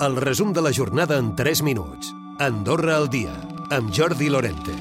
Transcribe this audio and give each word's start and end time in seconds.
El 0.00 0.16
resum 0.16 0.54
de 0.54 0.62
la 0.62 0.70
jornada 0.72 1.18
en 1.18 1.34
3 1.36 1.60
minuts. 1.62 2.14
Andorra 2.38 2.94
al 2.96 3.10
dia, 3.10 3.34
amb 3.68 3.90
Jordi 3.92 4.30
Lorente. 4.32 4.72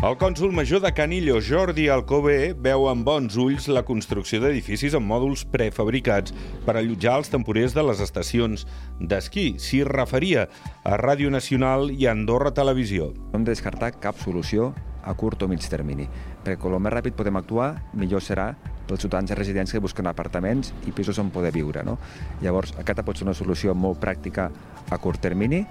El 0.00 0.14
cònsul 0.16 0.54
major 0.56 0.80
de 0.80 0.88
Canillo, 0.96 1.42
Jordi 1.44 1.90
Alcobé, 1.92 2.54
veu 2.56 2.86
amb 2.88 3.04
bons 3.04 3.36
ulls 3.36 3.66
la 3.68 3.82
construcció 3.84 4.40
d'edificis 4.40 4.96
amb 4.96 5.12
mòduls 5.12 5.42
prefabricats 5.52 6.32
per 6.64 6.78
allotjar 6.78 7.18
els 7.20 7.28
temporers 7.34 7.76
de 7.76 7.84
les 7.84 8.00
estacions 8.00 8.64
d'esquí. 8.96 9.58
S'hi 9.60 9.82
referia 9.84 10.46
a 10.88 10.96
Ràdio 10.96 11.28
Nacional 11.28 11.92
i 11.92 12.08
Andorra 12.08 12.54
Televisió. 12.56 13.10
No 13.28 13.42
hem 13.42 13.44
de 13.44 13.52
descartar 13.52 13.92
cap 14.00 14.24
solució 14.24 14.72
a 15.02 15.14
curt 15.18 15.42
o 15.42 15.48
mig 15.50 15.64
termini, 15.68 16.06
perquè 16.44 16.60
com 16.60 16.76
més 16.78 16.94
ràpid 16.94 17.16
podem 17.18 17.38
actuar, 17.40 17.74
millor 17.94 18.22
serà 18.22 18.52
pels 18.86 19.02
ciutadans 19.02 19.30
i 19.30 19.38
residents 19.38 19.72
que 19.72 19.80
busquen 19.82 20.06
apartaments 20.10 20.72
i 20.86 20.92
pisos 20.92 21.18
on 21.18 21.30
poder 21.30 21.52
viure. 21.54 21.82
No? 21.86 21.98
Llavors, 22.42 22.74
aquesta 22.78 23.04
pot 23.06 23.18
ser 23.18 23.26
una 23.26 23.36
solució 23.36 23.74
molt 23.74 24.00
pràctica 24.02 24.50
a 24.90 24.98
curt 24.98 25.22
termini, 25.22 25.64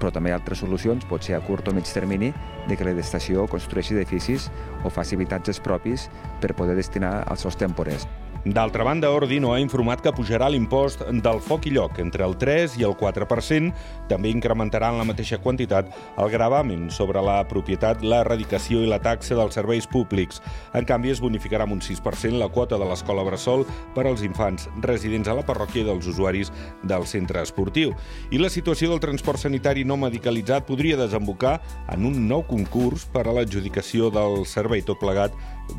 però 0.00 0.10
també 0.10 0.32
hi 0.32 0.34
ha 0.34 0.40
altres 0.40 0.62
solucions, 0.64 1.06
pot 1.06 1.22
ser 1.22 1.36
a 1.36 1.44
curt 1.46 1.68
o 1.70 1.76
mig 1.76 1.86
termini, 1.86 2.32
de 2.68 2.76
que 2.78 2.86
l'estació 2.88 3.46
construeixi 3.50 3.94
edificis 3.94 4.50
o 4.82 4.90
faci 4.90 5.18
habitatges 5.18 5.62
propis 5.62 6.08
per 6.42 6.56
poder 6.58 6.76
destinar 6.78 7.22
als 7.22 7.46
seus 7.46 7.58
temporers. 7.60 8.08
D'altra 8.44 8.82
banda, 8.82 9.06
Ordino 9.14 9.52
ha 9.54 9.60
informat 9.62 10.00
que 10.02 10.10
pujarà 10.10 10.48
l'impost 10.50 11.04
del 11.22 11.38
foc 11.46 11.68
i 11.68 11.70
lloc 11.76 12.00
entre 12.02 12.24
el 12.26 12.32
3 12.34 12.72
i 12.80 12.82
el 12.82 12.96
4%. 12.98 13.68
També 14.10 14.32
incrementarà 14.34 14.88
en 14.90 14.98
la 14.98 15.06
mateixa 15.06 15.38
quantitat 15.38 15.92
el 16.18 16.30
gravamen 16.32 16.88
sobre 16.90 17.22
la 17.22 17.36
propietat, 17.46 18.02
l'erradicació 18.02 18.80
i 18.82 18.88
la 18.90 18.98
taxa 18.98 19.38
dels 19.38 19.54
serveis 19.54 19.86
públics. 19.86 20.42
En 20.74 20.82
canvi, 20.88 21.12
es 21.14 21.22
bonificarà 21.22 21.68
amb 21.68 21.76
un 21.76 21.84
6% 21.86 22.40
la 22.40 22.50
quota 22.50 22.80
de 22.82 22.88
l'escola 22.90 23.22
Bressol 23.22 23.62
per 23.94 24.08
als 24.08 24.26
infants 24.26 24.66
residents 24.82 25.30
a 25.30 25.38
la 25.38 25.46
parròquia 25.46 25.86
dels 25.86 26.10
usuaris 26.10 26.50
del 26.82 27.06
centre 27.06 27.46
esportiu. 27.46 27.94
I 28.34 28.42
la 28.42 28.50
situació 28.50 28.90
del 28.90 29.04
transport 29.06 29.38
sanitari 29.38 29.86
no 29.86 30.00
medicalitzat 30.02 30.66
podria 30.66 30.98
desembocar 30.98 31.60
en 31.94 32.10
un 32.10 32.18
nou 32.26 32.42
concurs 32.50 33.06
per 33.06 33.28
a 33.28 33.38
l'adjudicació 33.38 34.10
del 34.10 34.42
servei 34.50 34.82
tot 34.82 34.98
plegat 34.98 35.30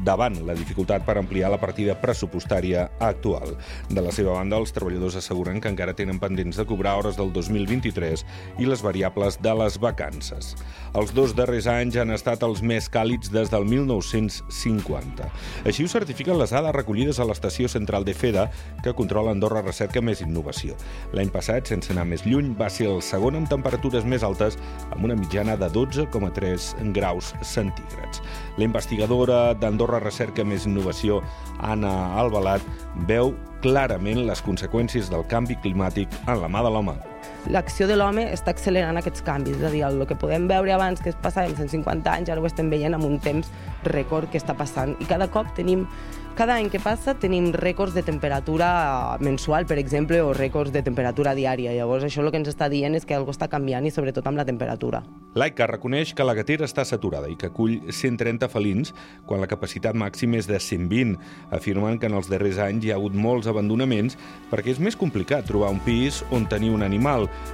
davant 0.07 0.39
la 0.47 0.55
dificultat 0.55 1.03
per 1.03 1.19
ampliar 1.19 1.51
la 1.51 1.59
partida 1.59 1.99
pressupostària 1.99 2.52
actual. 2.99 3.55
De 3.89 4.01
la 4.01 4.11
seva 4.11 4.37
banda, 4.37 4.57
els 4.61 4.73
treballadors 4.75 5.17
asseguren 5.19 5.59
que 5.61 5.71
encara 5.71 5.95
tenen 5.97 6.19
pendents 6.21 6.57
de 6.57 6.65
cobrar 6.65 6.95
hores 6.99 7.17
del 7.17 7.31
2023 7.33 8.25
i 8.59 8.67
les 8.69 8.83
variables 8.85 9.39
de 9.41 9.53
les 9.57 9.79
vacances. 9.79 10.53
Els 10.93 11.13
dos 11.13 11.33
darrers 11.35 11.67
anys 11.67 11.97
han 11.97 12.13
estat 12.13 12.43
els 12.45 12.61
més 12.61 12.89
càlids 12.91 13.31
des 13.33 13.49
del 13.49 13.65
1950. 13.65 15.29
Així 15.65 15.85
ho 15.85 15.89
certifiquen 15.89 16.37
les 16.37 16.53
dades 16.53 16.75
recollides 16.75 17.19
a 17.19 17.25
l'estació 17.25 17.69
central 17.71 18.05
de 18.05 18.13
FEDA, 18.13 18.49
que 18.83 18.93
controla 18.93 19.31
Andorra 19.33 19.63
Recerca 19.63 20.01
més 20.01 20.21
Innovació. 20.21 20.77
L'any 21.13 21.31
passat, 21.33 21.67
sense 21.67 21.93
anar 21.93 22.05
més 22.09 22.25
lluny, 22.27 22.53
va 22.59 22.69
ser 22.69 22.89
el 22.91 23.01
segon 23.01 23.39
amb 23.39 23.49
temperatures 23.49 24.05
més 24.05 24.23
altes, 24.23 24.59
amb 24.91 25.03
una 25.05 25.17
mitjana 25.17 25.57
de 25.57 25.71
12,3 25.73 26.93
graus 26.93 27.33
centígrads. 27.41 28.21
La 28.57 28.67
investigadora 28.67 29.53
d'Andorra 29.57 30.01
Recerca 30.03 30.45
més 30.45 30.67
Innovació, 30.69 31.21
Anna 31.59 31.93
Albalat, 32.21 32.61
veu 33.09 33.33
clarament 33.63 34.25
les 34.27 34.43
conseqüències 34.45 35.09
del 35.09 35.25
canvi 35.31 35.57
climàtic 35.63 36.21
en 36.27 36.41
la 36.43 36.51
mà 36.51 36.61
de 36.65 36.73
l'home 36.73 36.99
l'acció 37.53 37.87
de 37.87 37.97
l'home 37.99 38.25
està 38.33 38.53
accelerant 38.53 38.97
aquests 38.99 39.23
canvis. 39.25 39.59
És 39.59 39.67
a 39.67 39.71
dir, 39.73 39.83
el 39.87 40.03
que 40.09 40.17
podem 40.19 40.47
veure 40.51 40.73
abans 40.75 41.01
que 41.01 41.11
es 41.13 41.19
passava 41.21 41.47
en 41.47 41.55
150 41.55 42.11
anys, 42.11 42.33
ara 42.33 42.41
ho 42.41 42.49
estem 42.49 42.69
veient 42.73 42.95
amb 42.97 43.07
un 43.07 43.19
temps 43.23 43.51
rècord 43.89 44.31
que 44.31 44.41
està 44.41 44.57
passant. 44.57 44.95
I 44.99 45.09
cada 45.09 45.29
cop 45.31 45.51
tenim 45.57 45.87
cada 46.33 46.55
any 46.57 46.71
que 46.73 46.79
passa 46.81 47.13
tenim 47.13 47.51
rècords 47.53 47.93
de 47.93 48.01
temperatura 48.01 49.19
mensual, 49.21 49.67
per 49.69 49.75
exemple, 49.77 50.17
o 50.25 50.31
rècords 50.33 50.73
de 50.73 50.81
temperatura 50.81 51.35
diària. 51.37 51.75
Llavors, 51.77 52.07
això 52.07 52.23
el 52.23 52.31
que 52.33 52.39
ens 52.41 52.49
està 52.49 52.65
dient 52.73 52.97
és 52.97 53.05
que 53.05 53.13
algo 53.13 53.29
està 53.29 53.45
canviant 53.51 53.85
i 53.85 53.91
sobretot 53.93 54.25
amb 54.25 54.41
la 54.41 54.45
temperatura. 54.47 55.03
L'AICA 55.37 55.67
reconeix 55.69 56.15
que 56.17 56.25
la 56.25 56.33
gatera 56.33 56.65
està 56.65 56.87
saturada 56.89 57.29
i 57.29 57.37
que 57.37 57.51
acull 57.51 57.75
130 57.85 58.49
felins 58.49 58.95
quan 59.29 59.45
la 59.45 59.49
capacitat 59.51 59.93
màxima 59.93 60.41
és 60.41 60.49
de 60.49 60.57
120. 60.57 61.19
Afirmen 61.53 62.01
que 62.01 62.09
en 62.09 62.17
els 62.17 62.33
darrers 62.33 62.57
anys 62.65 62.87
hi 62.87 62.89
ha 62.89 62.97
hagut 62.97 63.13
molts 63.13 63.45
abandonaments 63.45 64.17
perquè 64.49 64.73
és 64.73 64.81
més 64.81 64.97
complicat 64.97 65.45
trobar 65.45 65.69
un 65.69 65.83
pis 65.85 66.23
on 66.33 66.49
tenir 66.49 66.73
un 66.73 66.81
animal. 66.81 67.12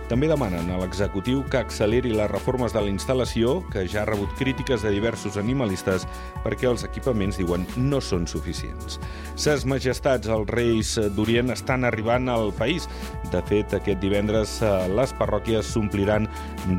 També 0.09 0.29
demanen 0.31 0.71
a 0.71 0.81
l'executiu 0.81 1.43
que 1.51 1.61
acceleri 1.61 2.13
les 2.15 2.31
reformes 2.31 2.73
de 2.75 2.83
la 2.83 2.91
instal·lació, 2.91 3.59
que 3.73 3.85
ja 3.87 4.03
ha 4.03 4.09
rebut 4.09 4.33
crítiques 4.39 4.83
de 4.85 4.93
diversos 4.95 5.37
animalistes 5.37 6.07
perquè 6.43 6.69
els 6.69 6.85
equipaments, 6.87 7.37
diuen, 7.39 7.67
no 7.77 8.01
són 8.01 8.25
suficients 8.27 8.39
suficients. 8.39 8.99
Ses 9.39 9.65
majestats, 9.69 10.27
els 10.27 10.49
reis 10.51 10.95
d'Orient, 11.15 11.51
estan 11.53 11.85
arribant 11.87 12.29
al 12.29 12.51
país. 12.57 12.87
De 13.31 13.41
fet, 13.47 13.73
aquest 13.77 14.01
divendres 14.01 14.57
eh, 14.61 14.71
les 14.95 15.13
parròquies 15.19 15.67
s'ompliran 15.73 16.27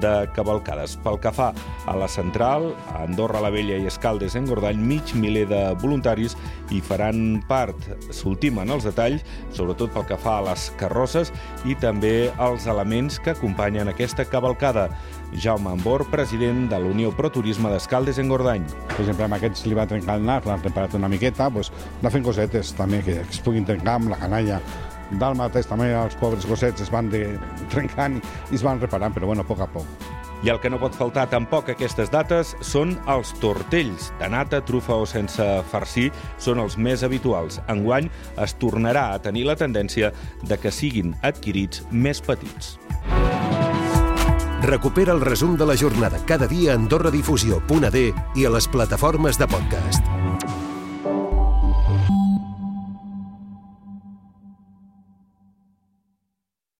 de 0.02 0.14
cavalcades. 0.36 0.96
Pel 1.04 1.20
que 1.22 1.32
fa 1.32 1.50
a 1.86 1.96
la 1.96 2.08
central, 2.08 2.72
a 2.92 3.04
Andorra 3.06 3.40
la 3.40 3.52
Vella 3.54 3.78
i 3.80 3.88
Escaldes 3.88 4.36
en 4.36 4.48
Gordany, 4.50 4.80
mig 4.80 5.14
miler 5.14 5.46
de 5.48 5.62
voluntaris 5.80 6.36
hi 6.70 6.82
faran 6.84 7.40
part. 7.48 7.88
S'ultimen 8.14 8.70
els 8.70 8.86
detalls, 8.88 9.24
sobretot 9.56 9.94
pel 9.94 10.08
que 10.10 10.20
fa 10.20 10.38
a 10.40 10.46
les 10.50 10.68
carrosses 10.80 11.32
i 11.64 11.76
també 11.80 12.30
als 12.38 12.68
elements 12.70 13.18
que 13.20 13.32
acompanyen 13.34 13.90
aquesta 13.90 14.24
cavalcada. 14.24 14.88
Jaume 15.32 15.70
Ambor, 15.70 16.06
president 16.10 16.68
de 16.70 16.78
la 16.78 16.90
Unió 16.90 17.12
Pro 17.16 17.30
Turisme 17.30 17.70
d'Escaldes 17.70 18.18
en 18.18 18.30
Gordany. 18.32 18.64
Per 18.92 19.00
exemple, 19.02 19.26
amb 19.26 19.38
aquests 19.38 19.66
li 19.66 19.78
va 19.78 19.88
trencar 19.90 20.18
el 20.18 20.26
nas, 20.26 20.46
l'han 20.48 20.62
reparat 20.64 20.96
una 20.98 21.10
miqueta, 21.12 21.50
doncs, 21.50 21.72
anar 22.00 22.14
fent 22.14 22.26
cosetes 22.26 22.72
també 22.78 23.02
que 23.06 23.20
es 23.22 23.42
puguin 23.44 23.68
trencar 23.68 23.98
amb 24.00 24.14
la 24.14 24.20
canalla. 24.22 24.60
Del 25.10 25.34
mateix 25.38 25.66
també 25.66 25.90
els 25.94 26.14
pobres 26.20 26.46
gossets 26.46 26.86
es 26.86 26.94
van 26.94 27.10
de... 27.10 27.26
trencant 27.74 28.20
i 28.22 28.56
es 28.58 28.66
van 28.66 28.80
reparant, 28.82 29.14
però 29.14 29.30
bueno, 29.30 29.46
a 29.46 29.50
poc 29.50 29.66
a 29.66 29.70
poc. 29.70 30.09
I 30.42 30.48
el 30.52 30.60
que 30.60 30.70
no 30.72 30.80
pot 30.80 30.96
faltar 30.96 31.26
tampoc 31.32 31.68
aquestes 31.68 32.10
dates 32.12 32.54
són 32.64 32.94
els 33.10 33.32
tortells. 33.42 34.10
De 34.20 34.28
nata, 34.32 34.62
trufa 34.64 34.96
o 34.96 35.06
sense 35.08 35.46
farcir 35.72 36.08
són 36.40 36.62
els 36.64 36.78
més 36.80 37.04
habituals. 37.04 37.60
Enguany 37.68 38.08
es 38.40 38.56
tornarà 38.60 39.10
a 39.14 39.20
tenir 39.20 39.44
la 39.48 39.58
tendència 39.60 40.12
de 40.42 40.60
que 40.60 40.72
siguin 40.72 41.14
adquirits 41.22 41.84
més 41.90 42.22
petits. 42.24 42.78
Recupera 44.60 45.12
el 45.16 45.22
resum 45.24 45.56
de 45.56 45.64
la 45.64 45.76
jornada 45.76 46.20
cada 46.28 46.46
dia 46.46 46.74
a 46.74 46.80
AndorraDifusió.d 46.80 48.06
i 48.36 48.44
a 48.44 48.56
les 48.56 48.68
plataformes 48.68 49.40
de 49.40 49.48
podcast. 49.48 50.19